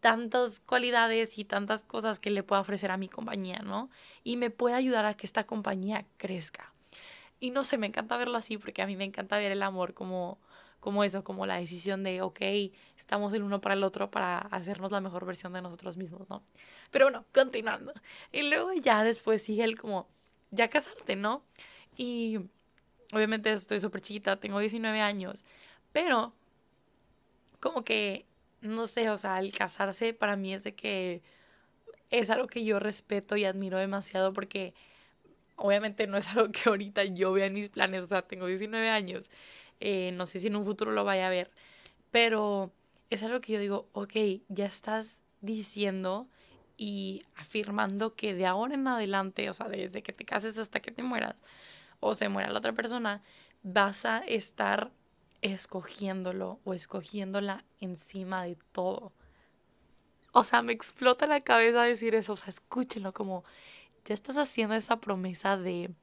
tantas 0.03 0.59
cualidades 0.59 1.39
y 1.39 1.45
tantas 1.45 1.85
cosas 1.85 2.19
que 2.19 2.31
le 2.31 2.43
pueda 2.43 2.61
ofrecer 2.61 2.91
a 2.91 2.97
mi 2.97 3.09
compañía, 3.09 3.61
¿no? 3.65 3.89
Y 4.25 4.37
me 4.37 4.51
puede 4.51 4.75
ayudar 4.75 5.07
a 5.07 5.15
que 5.15 5.27
esta 5.27 5.47
compañía 5.47 6.05
crezca. 6.17 6.75
Y 7.39 7.53
no 7.53 7.63
sé, 7.63 7.79
me 7.79 7.87
encanta 7.87 8.17
verlo 8.17 8.37
así 8.37 8.59
porque 8.59 8.83
a 8.83 8.87
mí 8.87 8.97
me 8.97 9.05
encanta 9.05 9.39
ver 9.39 9.53
el 9.53 9.63
amor 9.63 9.95
como, 9.95 10.41
como 10.81 11.05
eso, 11.05 11.23
como 11.23 11.47
la 11.47 11.59
decisión 11.59 12.03
de, 12.03 12.21
ok, 12.21 12.41
estamos 12.99 13.33
el 13.33 13.45
uno 13.45 13.61
para 13.61 13.77
el 13.77 13.85
otro 13.85 14.11
para 14.11 14.39
hacernos 14.39 14.91
la 14.91 15.01
mejor 15.01 15.25
versión 15.25 15.53
de 15.53 15.63
nosotros 15.63 15.97
mismos, 15.97 16.29
¿no? 16.29 16.43
Pero 16.91 17.05
bueno, 17.05 17.25
continuando. 17.33 17.93
Y 18.33 18.51
luego 18.51 18.73
ya 18.73 19.05
después 19.05 19.41
sigue 19.41 19.63
el 19.63 19.79
como, 19.81 20.09
ya 20.51 20.69
casarte, 20.69 21.15
¿no? 21.15 21.45
Y 21.97 22.41
obviamente 23.13 23.53
estoy 23.53 23.79
súper 23.79 24.01
chiquita, 24.01 24.41
tengo 24.41 24.59
19 24.59 25.01
años, 25.01 25.45
pero 25.93 26.35
como 27.61 27.85
que 27.85 28.27
no 28.63 28.87
sé, 28.87 29.11
o 29.11 29.17
sea, 29.17 29.39
el 29.41 29.53
casarse 29.53 30.15
para 30.15 30.37
mí 30.37 30.55
es 30.55 30.65
de 30.65 30.75
que 30.75 31.23
es 32.11 32.31
algo 32.31 32.47
que 32.47 32.65
yo 32.65 32.79
respeto 32.79 33.37
y 33.37 33.45
admiro 33.45 33.79
demasiado 33.79 34.33
porque 34.33 34.75
obviamente 35.57 36.07
no 36.07 36.17
es 36.17 36.29
algo 36.37 36.51
que 36.53 36.69
ahorita 36.69 37.05
yo 37.05 37.33
vea 37.33 37.47
en 37.47 37.55
mis 37.55 37.69
planes, 37.69 38.05
o 38.05 38.07
sea, 38.09 38.23
tengo 38.23 38.47
19 38.47 38.89
años, 38.89 39.31
eh, 39.81 40.13
no 40.15 40.27
sé 40.27 40.39
si 40.39 40.47
en 40.47 40.57
un 40.57 40.65
futuro 40.65 40.93
lo 40.93 41.05
vaya 41.05 41.27
a 41.27 41.31
ver, 41.31 41.51
pero 42.11 42.73
es 43.11 43.23
algo 43.23 43.41
que 43.41 43.55
yo 43.55 43.61
digo, 43.61 43.89
ok, 43.93 44.15
ya 44.49 44.67
estás 44.67 45.21
diciendo 45.41 46.29
y 46.77 47.23
afirmando 47.35 48.15
que 48.15 48.35
de 48.35 48.47
ahora 48.47 48.75
en 48.75 48.87
adelante, 48.87 49.51
o 49.51 49.55
sea, 49.55 49.69
desde 49.69 50.03
que 50.03 50.13
te 50.13 50.25
cases 50.25 50.59
hasta 50.59 50.81
que 50.81 50.93
te 50.93 51.03
mueras 51.03 51.37
o 52.01 52.15
se 52.15 52.29
muera 52.29 52.51
la 52.51 52.59
otra 52.59 52.73
persona, 52.73 53.23
vas 53.63 54.05
a 54.05 54.19
estar 54.19 54.91
escogiéndolo 55.43 56.61
o 56.65 56.75
escogiéndola 56.75 57.65
encima 57.81 58.45
de 58.45 58.57
todo. 58.73 59.13
O 60.33 60.45
sea, 60.45 60.63
me 60.63 60.73
explota 60.73 61.27
la 61.27 61.41
cabeza 61.43 61.83
decir 61.83 62.15
eso. 62.15 62.33
O 62.33 62.37
sea, 62.37 62.49
escúchenlo 62.49 63.13
como 63.13 63.45
ya 64.05 64.15
estás 64.15 64.39
haciendo 64.39 64.75
esa 64.75 65.01
promesa 65.01 65.57
de 65.57 65.95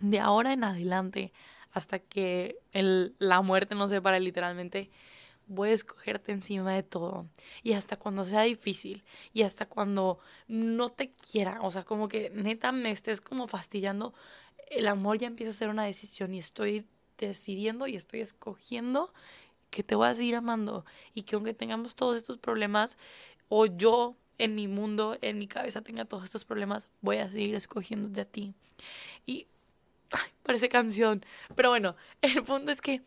de 0.00 0.18
ahora 0.18 0.52
en 0.52 0.64
adelante 0.64 1.32
hasta 1.70 1.98
que 1.98 2.58
el, 2.72 3.14
la 3.18 3.42
muerte 3.42 3.74
nos 3.74 3.90
separe 3.90 4.20
literalmente 4.20 4.90
voy 5.46 5.70
a 5.70 5.72
escogerte 5.72 6.32
encima 6.32 6.74
de 6.74 6.82
todo. 6.82 7.28
Y 7.62 7.72
hasta 7.74 7.98
cuando 7.98 8.24
sea 8.24 8.42
difícil. 8.42 9.04
Y 9.32 9.42
hasta 9.42 9.66
cuando 9.66 10.18
no 10.48 10.90
te 10.92 11.12
quiera. 11.12 11.60
O 11.62 11.70
sea, 11.70 11.84
como 11.84 12.08
que 12.08 12.30
neta 12.30 12.72
me 12.72 12.90
estés 12.90 13.20
como 13.20 13.48
fastidiando. 13.48 14.14
El 14.70 14.88
amor 14.88 15.18
ya 15.18 15.26
empieza 15.26 15.50
a 15.50 15.54
ser 15.54 15.68
una 15.68 15.84
decisión 15.84 16.34
y 16.34 16.38
estoy 16.38 16.86
decidiendo 17.18 17.86
y 17.86 17.96
estoy 17.96 18.20
escogiendo 18.20 19.12
que 19.70 19.82
te 19.82 19.94
voy 19.94 20.08
a 20.08 20.14
seguir 20.14 20.36
amando 20.36 20.84
y 21.14 21.22
que 21.22 21.36
aunque 21.36 21.54
tengamos 21.54 21.96
todos 21.96 22.16
estos 22.16 22.38
problemas 22.38 22.98
o 23.48 23.66
yo 23.66 24.16
en 24.38 24.54
mi 24.54 24.68
mundo, 24.68 25.16
en 25.20 25.38
mi 25.38 25.46
cabeza 25.46 25.82
tenga 25.82 26.04
todos 26.04 26.24
estos 26.24 26.44
problemas, 26.44 26.88
voy 27.00 27.18
a 27.18 27.30
seguir 27.30 27.54
escogiéndote 27.54 28.20
a 28.20 28.24
ti. 28.24 28.54
Y 29.26 29.46
parece 30.42 30.68
canción, 30.68 31.24
pero 31.54 31.70
bueno, 31.70 31.96
el 32.22 32.42
punto 32.42 32.72
es 32.72 32.80
que 32.80 33.02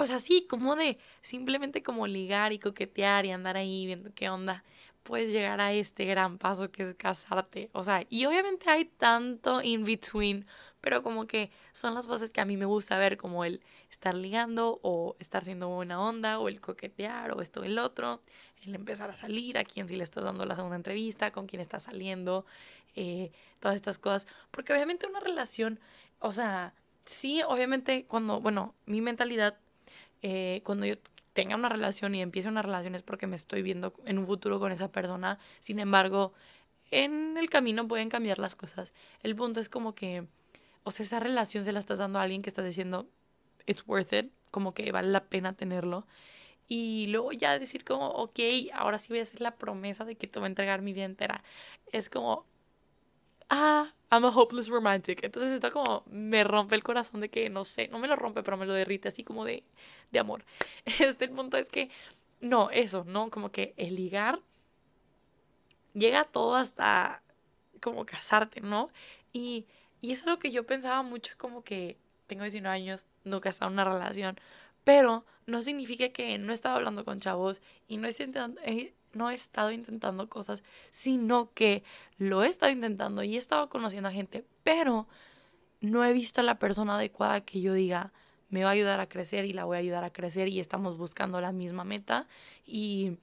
o 0.00 0.06
sea, 0.06 0.20
sí, 0.20 0.46
como 0.48 0.76
de 0.76 0.96
simplemente 1.22 1.82
como 1.82 2.06
ligar 2.06 2.52
y 2.52 2.60
coquetear 2.60 3.26
y 3.26 3.32
andar 3.32 3.56
ahí 3.56 3.84
viendo 3.84 4.10
qué 4.14 4.28
onda, 4.28 4.62
puedes 5.08 5.32
llegar 5.32 5.58
a 5.58 5.72
este 5.72 6.04
gran 6.04 6.36
paso 6.36 6.70
que 6.70 6.90
es 6.90 6.94
casarte. 6.94 7.70
O 7.72 7.82
sea, 7.82 8.04
y 8.10 8.26
obviamente 8.26 8.68
hay 8.68 8.84
tanto 8.84 9.62
in 9.62 9.82
between 9.82 10.44
pero 10.80 11.02
como 11.02 11.26
que 11.26 11.50
son 11.72 11.94
las 11.94 12.06
cosas 12.06 12.30
que 12.30 12.40
a 12.40 12.44
mí 12.44 12.56
me 12.56 12.64
gusta 12.64 12.98
ver, 12.98 13.16
como 13.16 13.44
el 13.44 13.62
estar 13.90 14.14
ligando 14.14 14.78
o 14.82 15.16
estar 15.18 15.44
siendo 15.44 15.68
buena 15.68 16.00
onda 16.00 16.38
o 16.38 16.48
el 16.48 16.60
coquetear 16.60 17.32
o 17.32 17.42
esto 17.42 17.64
el 17.64 17.78
otro, 17.78 18.22
el 18.62 18.74
empezar 18.74 19.10
a 19.10 19.16
salir, 19.16 19.58
a 19.58 19.64
quién 19.64 19.88
si 19.88 19.96
le 19.96 20.04
estás 20.04 20.24
dando 20.24 20.44
la 20.44 20.54
segunda 20.54 20.76
entrevista, 20.76 21.32
con 21.32 21.46
quién 21.46 21.60
estás 21.60 21.84
saliendo, 21.84 22.44
eh, 22.94 23.32
todas 23.60 23.74
estas 23.76 23.98
cosas, 23.98 24.26
porque 24.50 24.72
obviamente 24.72 25.06
una 25.06 25.20
relación, 25.20 25.80
o 26.20 26.32
sea, 26.32 26.74
sí, 27.06 27.42
obviamente 27.46 28.04
cuando, 28.06 28.40
bueno, 28.40 28.74
mi 28.86 29.00
mentalidad, 29.00 29.58
eh, 30.22 30.62
cuando 30.64 30.86
yo 30.86 30.94
tenga 31.38 31.54
una 31.54 31.68
relación 31.68 32.16
y 32.16 32.20
empiece 32.20 32.48
una 32.48 32.62
relación 32.62 32.96
es 32.96 33.02
porque 33.02 33.28
me 33.28 33.36
estoy 33.36 33.62
viendo 33.62 33.94
en 34.06 34.18
un 34.18 34.26
futuro 34.26 34.58
con 34.58 34.72
esa 34.72 34.90
persona, 34.90 35.38
sin 35.60 35.78
embargo, 35.78 36.32
en 36.90 37.36
el 37.36 37.48
camino 37.48 37.86
pueden 37.86 38.08
cambiar 38.08 38.40
las 38.40 38.56
cosas. 38.56 38.92
El 39.22 39.36
punto 39.36 39.60
es 39.60 39.68
como 39.68 39.94
que 39.94 40.26
o 40.82 40.90
sea, 40.90 41.04
esa 41.04 41.20
relación 41.20 41.64
se 41.64 41.70
la 41.70 41.78
estás 41.78 41.98
dando 41.98 42.18
a 42.18 42.22
alguien 42.22 42.42
que 42.42 42.50
está 42.50 42.62
diciendo, 42.62 43.06
it's 43.66 43.86
worth 43.86 44.12
it, 44.14 44.32
como 44.50 44.74
que 44.74 44.90
vale 44.90 45.10
la 45.10 45.26
pena 45.26 45.52
tenerlo. 45.52 46.08
Y 46.66 47.06
luego 47.06 47.30
ya 47.30 47.56
decir 47.56 47.84
como, 47.84 48.08
ok, 48.08 48.40
ahora 48.72 48.98
sí 48.98 49.12
voy 49.12 49.20
a 49.20 49.22
hacer 49.22 49.40
la 49.40 49.54
promesa 49.54 50.04
de 50.04 50.16
que 50.16 50.26
te 50.26 50.40
voy 50.40 50.46
a 50.46 50.48
entregar 50.48 50.82
mi 50.82 50.92
vida 50.92 51.04
entera. 51.04 51.44
Es 51.92 52.08
como, 52.08 52.46
ah, 53.48 53.92
I'm 54.10 54.24
a 54.24 54.28
hopeless 54.28 54.68
romantic. 54.68 55.22
Entonces 55.22 55.52
está 55.52 55.70
como, 55.70 56.04
me 56.10 56.44
rompe 56.44 56.74
el 56.74 56.82
corazón 56.82 57.20
de 57.20 57.28
que, 57.28 57.50
no 57.50 57.64
sé, 57.64 57.88
no 57.88 57.98
me 57.98 58.08
lo 58.08 58.16
rompe, 58.16 58.42
pero 58.42 58.56
me 58.56 58.66
lo 58.66 58.74
derrite 58.74 59.08
así 59.08 59.24
como 59.24 59.44
de, 59.44 59.64
de 60.10 60.18
amor. 60.18 60.44
Este 61.00 61.26
el 61.26 61.30
punto 61.32 61.56
es 61.56 61.68
que, 61.68 61.90
no, 62.40 62.70
eso, 62.70 63.04
¿no? 63.06 63.30
Como 63.30 63.50
que 63.50 63.74
el 63.76 63.96
ligar 63.96 64.40
llega 65.94 66.24
todo 66.24 66.56
hasta 66.56 67.22
como 67.80 68.06
casarte, 68.06 68.60
¿no? 68.60 68.90
Y 69.32 69.66
y 70.00 70.12
es 70.12 70.22
algo 70.22 70.38
que 70.38 70.50
yo 70.50 70.64
pensaba 70.66 71.02
mucho, 71.02 71.34
como 71.38 71.62
que 71.64 71.96
tengo 72.26 72.42
19 72.42 72.74
años, 72.74 73.06
nunca 73.24 73.50
he 73.50 73.64
en 73.64 73.72
una 73.72 73.84
relación, 73.84 74.38
pero 74.84 75.24
no 75.46 75.62
significa 75.62 76.10
que 76.10 76.38
no 76.38 76.52
he 76.52 76.54
estado 76.54 76.76
hablando 76.76 77.04
con 77.04 77.20
chavos 77.20 77.60
y 77.88 77.96
no 77.96 78.08
intentando, 78.08 78.60
no 79.12 79.30
he 79.30 79.34
estado 79.34 79.72
intentando 79.72 80.28
cosas, 80.28 80.62
sino 80.90 81.52
que 81.54 81.82
lo 82.18 82.42
he 82.42 82.48
estado 82.48 82.72
intentando 82.72 83.22
y 83.22 83.36
he 83.36 83.38
estado 83.38 83.68
conociendo 83.68 84.08
a 84.08 84.12
gente, 84.12 84.44
pero 84.62 85.06
no 85.80 86.04
he 86.04 86.12
visto 86.12 86.40
a 86.40 86.44
la 86.44 86.58
persona 86.58 86.96
adecuada 86.96 87.40
que 87.42 87.60
yo 87.60 87.72
diga 87.72 88.12
me 88.50 88.64
va 88.64 88.70
a 88.70 88.72
ayudar 88.72 89.00
a 89.00 89.08
crecer 89.08 89.44
y 89.44 89.52
la 89.52 89.64
voy 89.64 89.76
a 89.76 89.80
ayudar 89.80 90.04
a 90.04 90.12
crecer 90.12 90.48
y 90.48 90.58
estamos 90.58 90.96
buscando 90.96 91.40
la 91.40 91.52
misma 91.52 91.84
meta 91.84 92.26
y, 92.66 93.18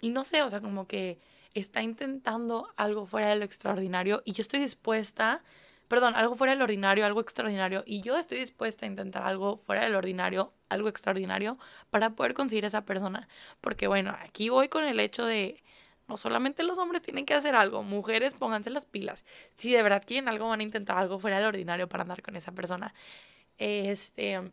y 0.00 0.10
no 0.10 0.24
sé, 0.24 0.42
o 0.42 0.50
sea, 0.50 0.60
como 0.60 0.88
que 0.88 1.20
está 1.54 1.82
intentando 1.82 2.68
algo 2.76 3.06
fuera 3.06 3.28
de 3.28 3.36
lo 3.36 3.44
extraordinario 3.44 4.22
y 4.24 4.32
yo 4.32 4.42
estoy 4.42 4.58
dispuesta 4.58 5.42
perdón, 5.88 6.14
algo 6.16 6.34
fuera 6.34 6.52
del 6.52 6.62
ordinario, 6.62 7.04
algo 7.04 7.20
extraordinario, 7.20 7.84
y 7.86 8.00
yo 8.00 8.18
estoy 8.18 8.38
dispuesta 8.38 8.86
a 8.86 8.88
intentar 8.88 9.22
algo 9.22 9.56
fuera 9.56 9.82
del 9.82 9.94
ordinario, 9.94 10.52
algo 10.74 10.88
extraordinario, 10.88 11.58
para 11.90 12.10
poder 12.10 12.34
conseguir 12.34 12.64
a 12.64 12.68
esa 12.68 12.84
persona. 12.84 13.28
Porque 13.60 13.86
bueno, 13.86 14.16
aquí 14.20 14.48
voy 14.48 14.68
con 14.68 14.84
el 14.84 15.00
hecho 15.00 15.24
de, 15.24 15.62
no 16.08 16.16
solamente 16.16 16.62
los 16.62 16.78
hombres 16.78 17.02
tienen 17.02 17.26
que 17.26 17.34
hacer 17.34 17.54
algo, 17.54 17.82
mujeres 17.82 18.34
pónganse 18.34 18.70
las 18.70 18.86
pilas. 18.86 19.24
Si 19.54 19.72
de 19.72 19.82
verdad 19.82 20.02
quieren 20.06 20.28
algo, 20.28 20.48
van 20.48 20.60
a 20.60 20.62
intentar 20.62 20.98
algo 20.98 21.18
fuera 21.18 21.38
del 21.38 21.46
ordinario 21.46 21.88
para 21.88 22.02
andar 22.02 22.22
con 22.22 22.36
esa 22.36 22.52
persona. 22.52 22.94
Este... 23.58 24.52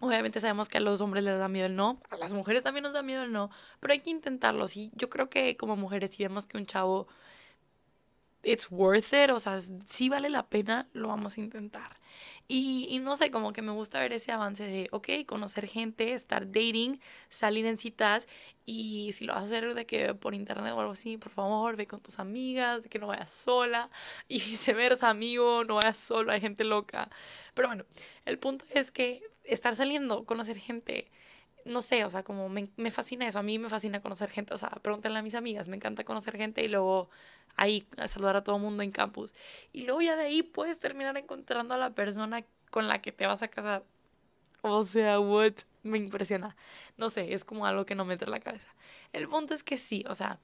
Obviamente 0.00 0.40
sabemos 0.40 0.68
que 0.68 0.78
a 0.78 0.80
los 0.80 1.00
hombres 1.00 1.22
les 1.22 1.38
da 1.38 1.48
miedo 1.48 1.66
el 1.66 1.76
no, 1.76 2.00
a 2.10 2.16
las 2.16 2.34
mujeres 2.34 2.64
también 2.64 2.82
nos 2.82 2.94
da 2.94 3.02
miedo 3.02 3.22
el 3.22 3.32
no, 3.32 3.50
pero 3.78 3.92
hay 3.92 4.00
que 4.00 4.10
intentarlo. 4.10 4.66
Sí, 4.66 4.90
yo 4.94 5.08
creo 5.08 5.30
que 5.30 5.56
como 5.56 5.76
mujeres, 5.76 6.10
si 6.10 6.24
vemos 6.24 6.46
que 6.46 6.58
un 6.58 6.66
chavo 6.66 7.06
it's 8.44 8.70
worth 8.70 9.12
it, 9.12 9.30
o 9.30 9.40
sea, 9.40 9.58
si 9.88 10.08
vale 10.08 10.28
la 10.30 10.46
pena, 10.46 10.88
lo 10.92 11.08
vamos 11.08 11.36
a 11.36 11.40
intentar. 11.40 11.98
Y, 12.46 12.86
y, 12.90 12.98
no 12.98 13.16
sé, 13.16 13.30
como 13.30 13.52
que 13.54 13.62
me 13.62 13.72
gusta 13.72 14.00
ver 14.00 14.12
ese 14.12 14.30
avance 14.30 14.64
de, 14.64 14.88
ok, 14.92 15.08
conocer 15.26 15.66
gente, 15.66 16.12
estar 16.12 16.46
dating, 16.46 17.00
salir 17.30 17.64
en 17.64 17.78
citas 17.78 18.28
y 18.66 19.12
si 19.14 19.24
lo 19.24 19.32
vas 19.32 19.44
a 19.44 19.46
hacer 19.46 19.74
de 19.74 19.86
que 19.86 20.14
por 20.14 20.34
internet 20.34 20.74
o 20.74 20.80
algo 20.80 20.92
así, 20.92 21.16
por 21.16 21.32
favor, 21.32 21.76
ve 21.76 21.86
con 21.86 22.00
tus 22.00 22.18
amigas, 22.18 22.82
que 22.90 22.98
no 22.98 23.06
vayas 23.06 23.30
sola 23.30 23.90
y 24.28 24.40
viceversa, 24.40 25.08
amigo, 25.08 25.64
no 25.64 25.76
vayas 25.76 25.98
solo, 25.98 26.32
hay 26.32 26.40
gente 26.40 26.64
loca. 26.64 27.08
Pero 27.54 27.68
bueno, 27.68 27.84
el 28.26 28.38
punto 28.38 28.66
es 28.70 28.90
que 28.90 29.22
estar 29.44 29.74
saliendo, 29.74 30.24
conocer 30.24 30.58
gente, 30.58 31.10
no 31.64 31.82
sé, 31.82 32.04
o 32.04 32.10
sea, 32.10 32.22
como 32.22 32.48
me, 32.48 32.68
me, 32.76 32.90
fascina 32.90 33.26
eso, 33.26 33.38
a 33.38 33.42
mí 33.42 33.58
me 33.58 33.68
fascina 33.68 34.00
conocer 34.00 34.30
gente, 34.30 34.54
o 34.54 34.58
sea, 34.58 34.68
pregúntenle 34.70 35.18
a 35.18 35.22
mis 35.22 35.34
amigas, 35.34 35.68
me 35.68 35.76
encanta 35.76 36.04
conocer 36.04 36.36
gente 36.36 36.62
y 36.62 36.68
luego 36.68 37.08
ahí 37.56 37.86
a 37.96 38.08
saludar 38.08 38.36
a 38.36 38.44
todo 38.44 38.58
mundo 38.58 38.82
en 38.82 38.90
campus. 38.90 39.34
Y 39.72 39.84
luego 39.84 40.02
ya 40.02 40.16
de 40.16 40.24
ahí 40.24 40.42
puedes 40.42 40.80
terminar 40.80 41.16
encontrando 41.16 41.74
a 41.74 41.78
la 41.78 41.90
persona 41.94 42.44
con 42.70 42.88
la 42.88 43.00
que 43.00 43.12
te 43.12 43.26
vas 43.26 43.42
a 43.42 43.48
casar. 43.48 43.84
O 44.62 44.82
sea, 44.82 45.20
what? 45.20 45.52
Me 45.82 45.98
impresiona. 45.98 46.56
No 46.96 47.10
sé, 47.10 47.34
es 47.34 47.44
como 47.44 47.66
algo 47.66 47.84
que 47.84 47.94
no 47.94 48.04
me 48.04 48.14
entra 48.14 48.26
en 48.26 48.32
la 48.32 48.40
cabeza. 48.40 48.68
El 49.12 49.28
punto 49.28 49.54
es 49.54 49.62
que 49.62 49.76
sí, 49.76 50.04
o 50.08 50.14
sea, 50.14 50.40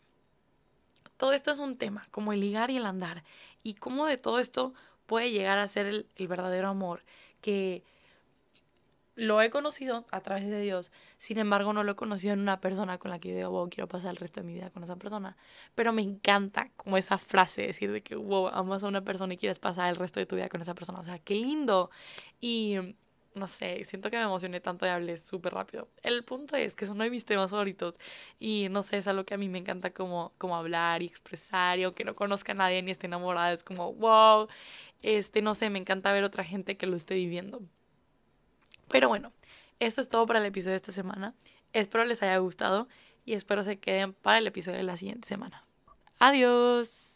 todo 1.16 1.32
esto 1.32 1.50
es 1.50 1.58
un 1.58 1.76
tema, 1.76 2.06
como 2.10 2.32
el 2.32 2.40
ligar 2.40 2.70
y 2.70 2.76
el 2.76 2.86
andar. 2.86 3.24
Y 3.62 3.74
como 3.74 4.06
de 4.06 4.16
todo 4.16 4.38
esto 4.38 4.74
puede 5.06 5.30
llegar 5.30 5.58
a 5.58 5.68
ser 5.68 6.06
el 6.14 6.28
verdadero 6.28 6.68
amor, 6.68 7.02
que 7.40 7.82
lo 9.20 9.42
he 9.42 9.50
conocido 9.50 10.06
a 10.10 10.22
través 10.22 10.46
de 10.48 10.60
Dios, 10.62 10.92
sin 11.18 11.36
embargo 11.36 11.74
no 11.74 11.84
lo 11.84 11.92
he 11.92 11.94
conocido 11.94 12.32
en 12.32 12.40
una 12.40 12.60
persona 12.60 12.96
con 12.98 13.10
la 13.10 13.18
que 13.18 13.28
yo 13.28 13.36
digo, 13.36 13.50
wow, 13.50 13.68
quiero 13.68 13.86
pasar 13.86 14.10
el 14.12 14.16
resto 14.16 14.40
de 14.40 14.46
mi 14.46 14.54
vida 14.54 14.70
con 14.70 14.82
esa 14.82 14.96
persona, 14.96 15.36
pero 15.74 15.92
me 15.92 16.00
encanta 16.00 16.70
como 16.76 16.96
esa 16.96 17.18
frase, 17.18 17.62
decir 17.62 17.92
de 17.92 18.02
que, 18.02 18.16
wow, 18.16 18.48
amas 18.48 18.82
a 18.82 18.88
una 18.88 19.02
persona 19.04 19.34
y 19.34 19.36
quieres 19.36 19.58
pasar 19.58 19.90
el 19.90 19.96
resto 19.96 20.20
de 20.20 20.26
tu 20.26 20.36
vida 20.36 20.48
con 20.48 20.62
esa 20.62 20.74
persona, 20.74 21.00
o 21.00 21.04
sea, 21.04 21.18
qué 21.18 21.34
lindo. 21.34 21.90
Y 22.40 22.76
no 23.34 23.46
sé, 23.46 23.84
siento 23.84 24.10
que 24.10 24.16
me 24.16 24.22
emocioné 24.24 24.60
tanto 24.60 24.86
y 24.86 24.88
hablé 24.88 25.16
súper 25.18 25.52
rápido. 25.54 25.88
El 26.02 26.24
punto 26.24 26.56
es 26.56 26.74
que 26.74 26.86
son 26.86 26.96
uno 26.96 27.04
de 27.04 27.10
mis 27.10 27.26
temas 27.26 27.50
favoritos 27.50 27.96
y 28.38 28.68
no 28.70 28.82
sé, 28.82 28.96
es 28.98 29.06
algo 29.06 29.24
que 29.24 29.34
a 29.34 29.38
mí 29.38 29.48
me 29.50 29.58
encanta 29.58 29.92
como, 29.92 30.32
como 30.38 30.56
hablar 30.56 31.02
y 31.02 31.06
expresar 31.06 31.78
y 31.78 31.84
aunque 31.84 32.04
no 32.04 32.14
conozca 32.14 32.52
a 32.52 32.54
nadie 32.54 32.82
ni 32.82 32.90
esté 32.90 33.06
enamorada, 33.06 33.52
es 33.52 33.64
como, 33.64 33.92
wow, 33.94 34.48
este, 35.02 35.42
no 35.42 35.54
sé, 35.54 35.68
me 35.70 35.78
encanta 35.78 36.12
ver 36.12 36.24
otra 36.24 36.42
gente 36.44 36.76
que 36.78 36.86
lo 36.86 36.96
esté 36.96 37.14
viviendo. 37.14 37.62
Pero 38.90 39.08
bueno, 39.08 39.32
eso 39.78 40.00
es 40.00 40.08
todo 40.08 40.26
para 40.26 40.40
el 40.40 40.46
episodio 40.46 40.72
de 40.72 40.76
esta 40.76 40.92
semana. 40.92 41.34
Espero 41.72 42.04
les 42.04 42.22
haya 42.22 42.36
gustado 42.38 42.88
y 43.24 43.34
espero 43.34 43.62
se 43.62 43.78
queden 43.78 44.12
para 44.12 44.38
el 44.38 44.46
episodio 44.46 44.78
de 44.78 44.84
la 44.84 44.96
siguiente 44.96 45.28
semana. 45.28 45.64
Adiós. 46.18 47.09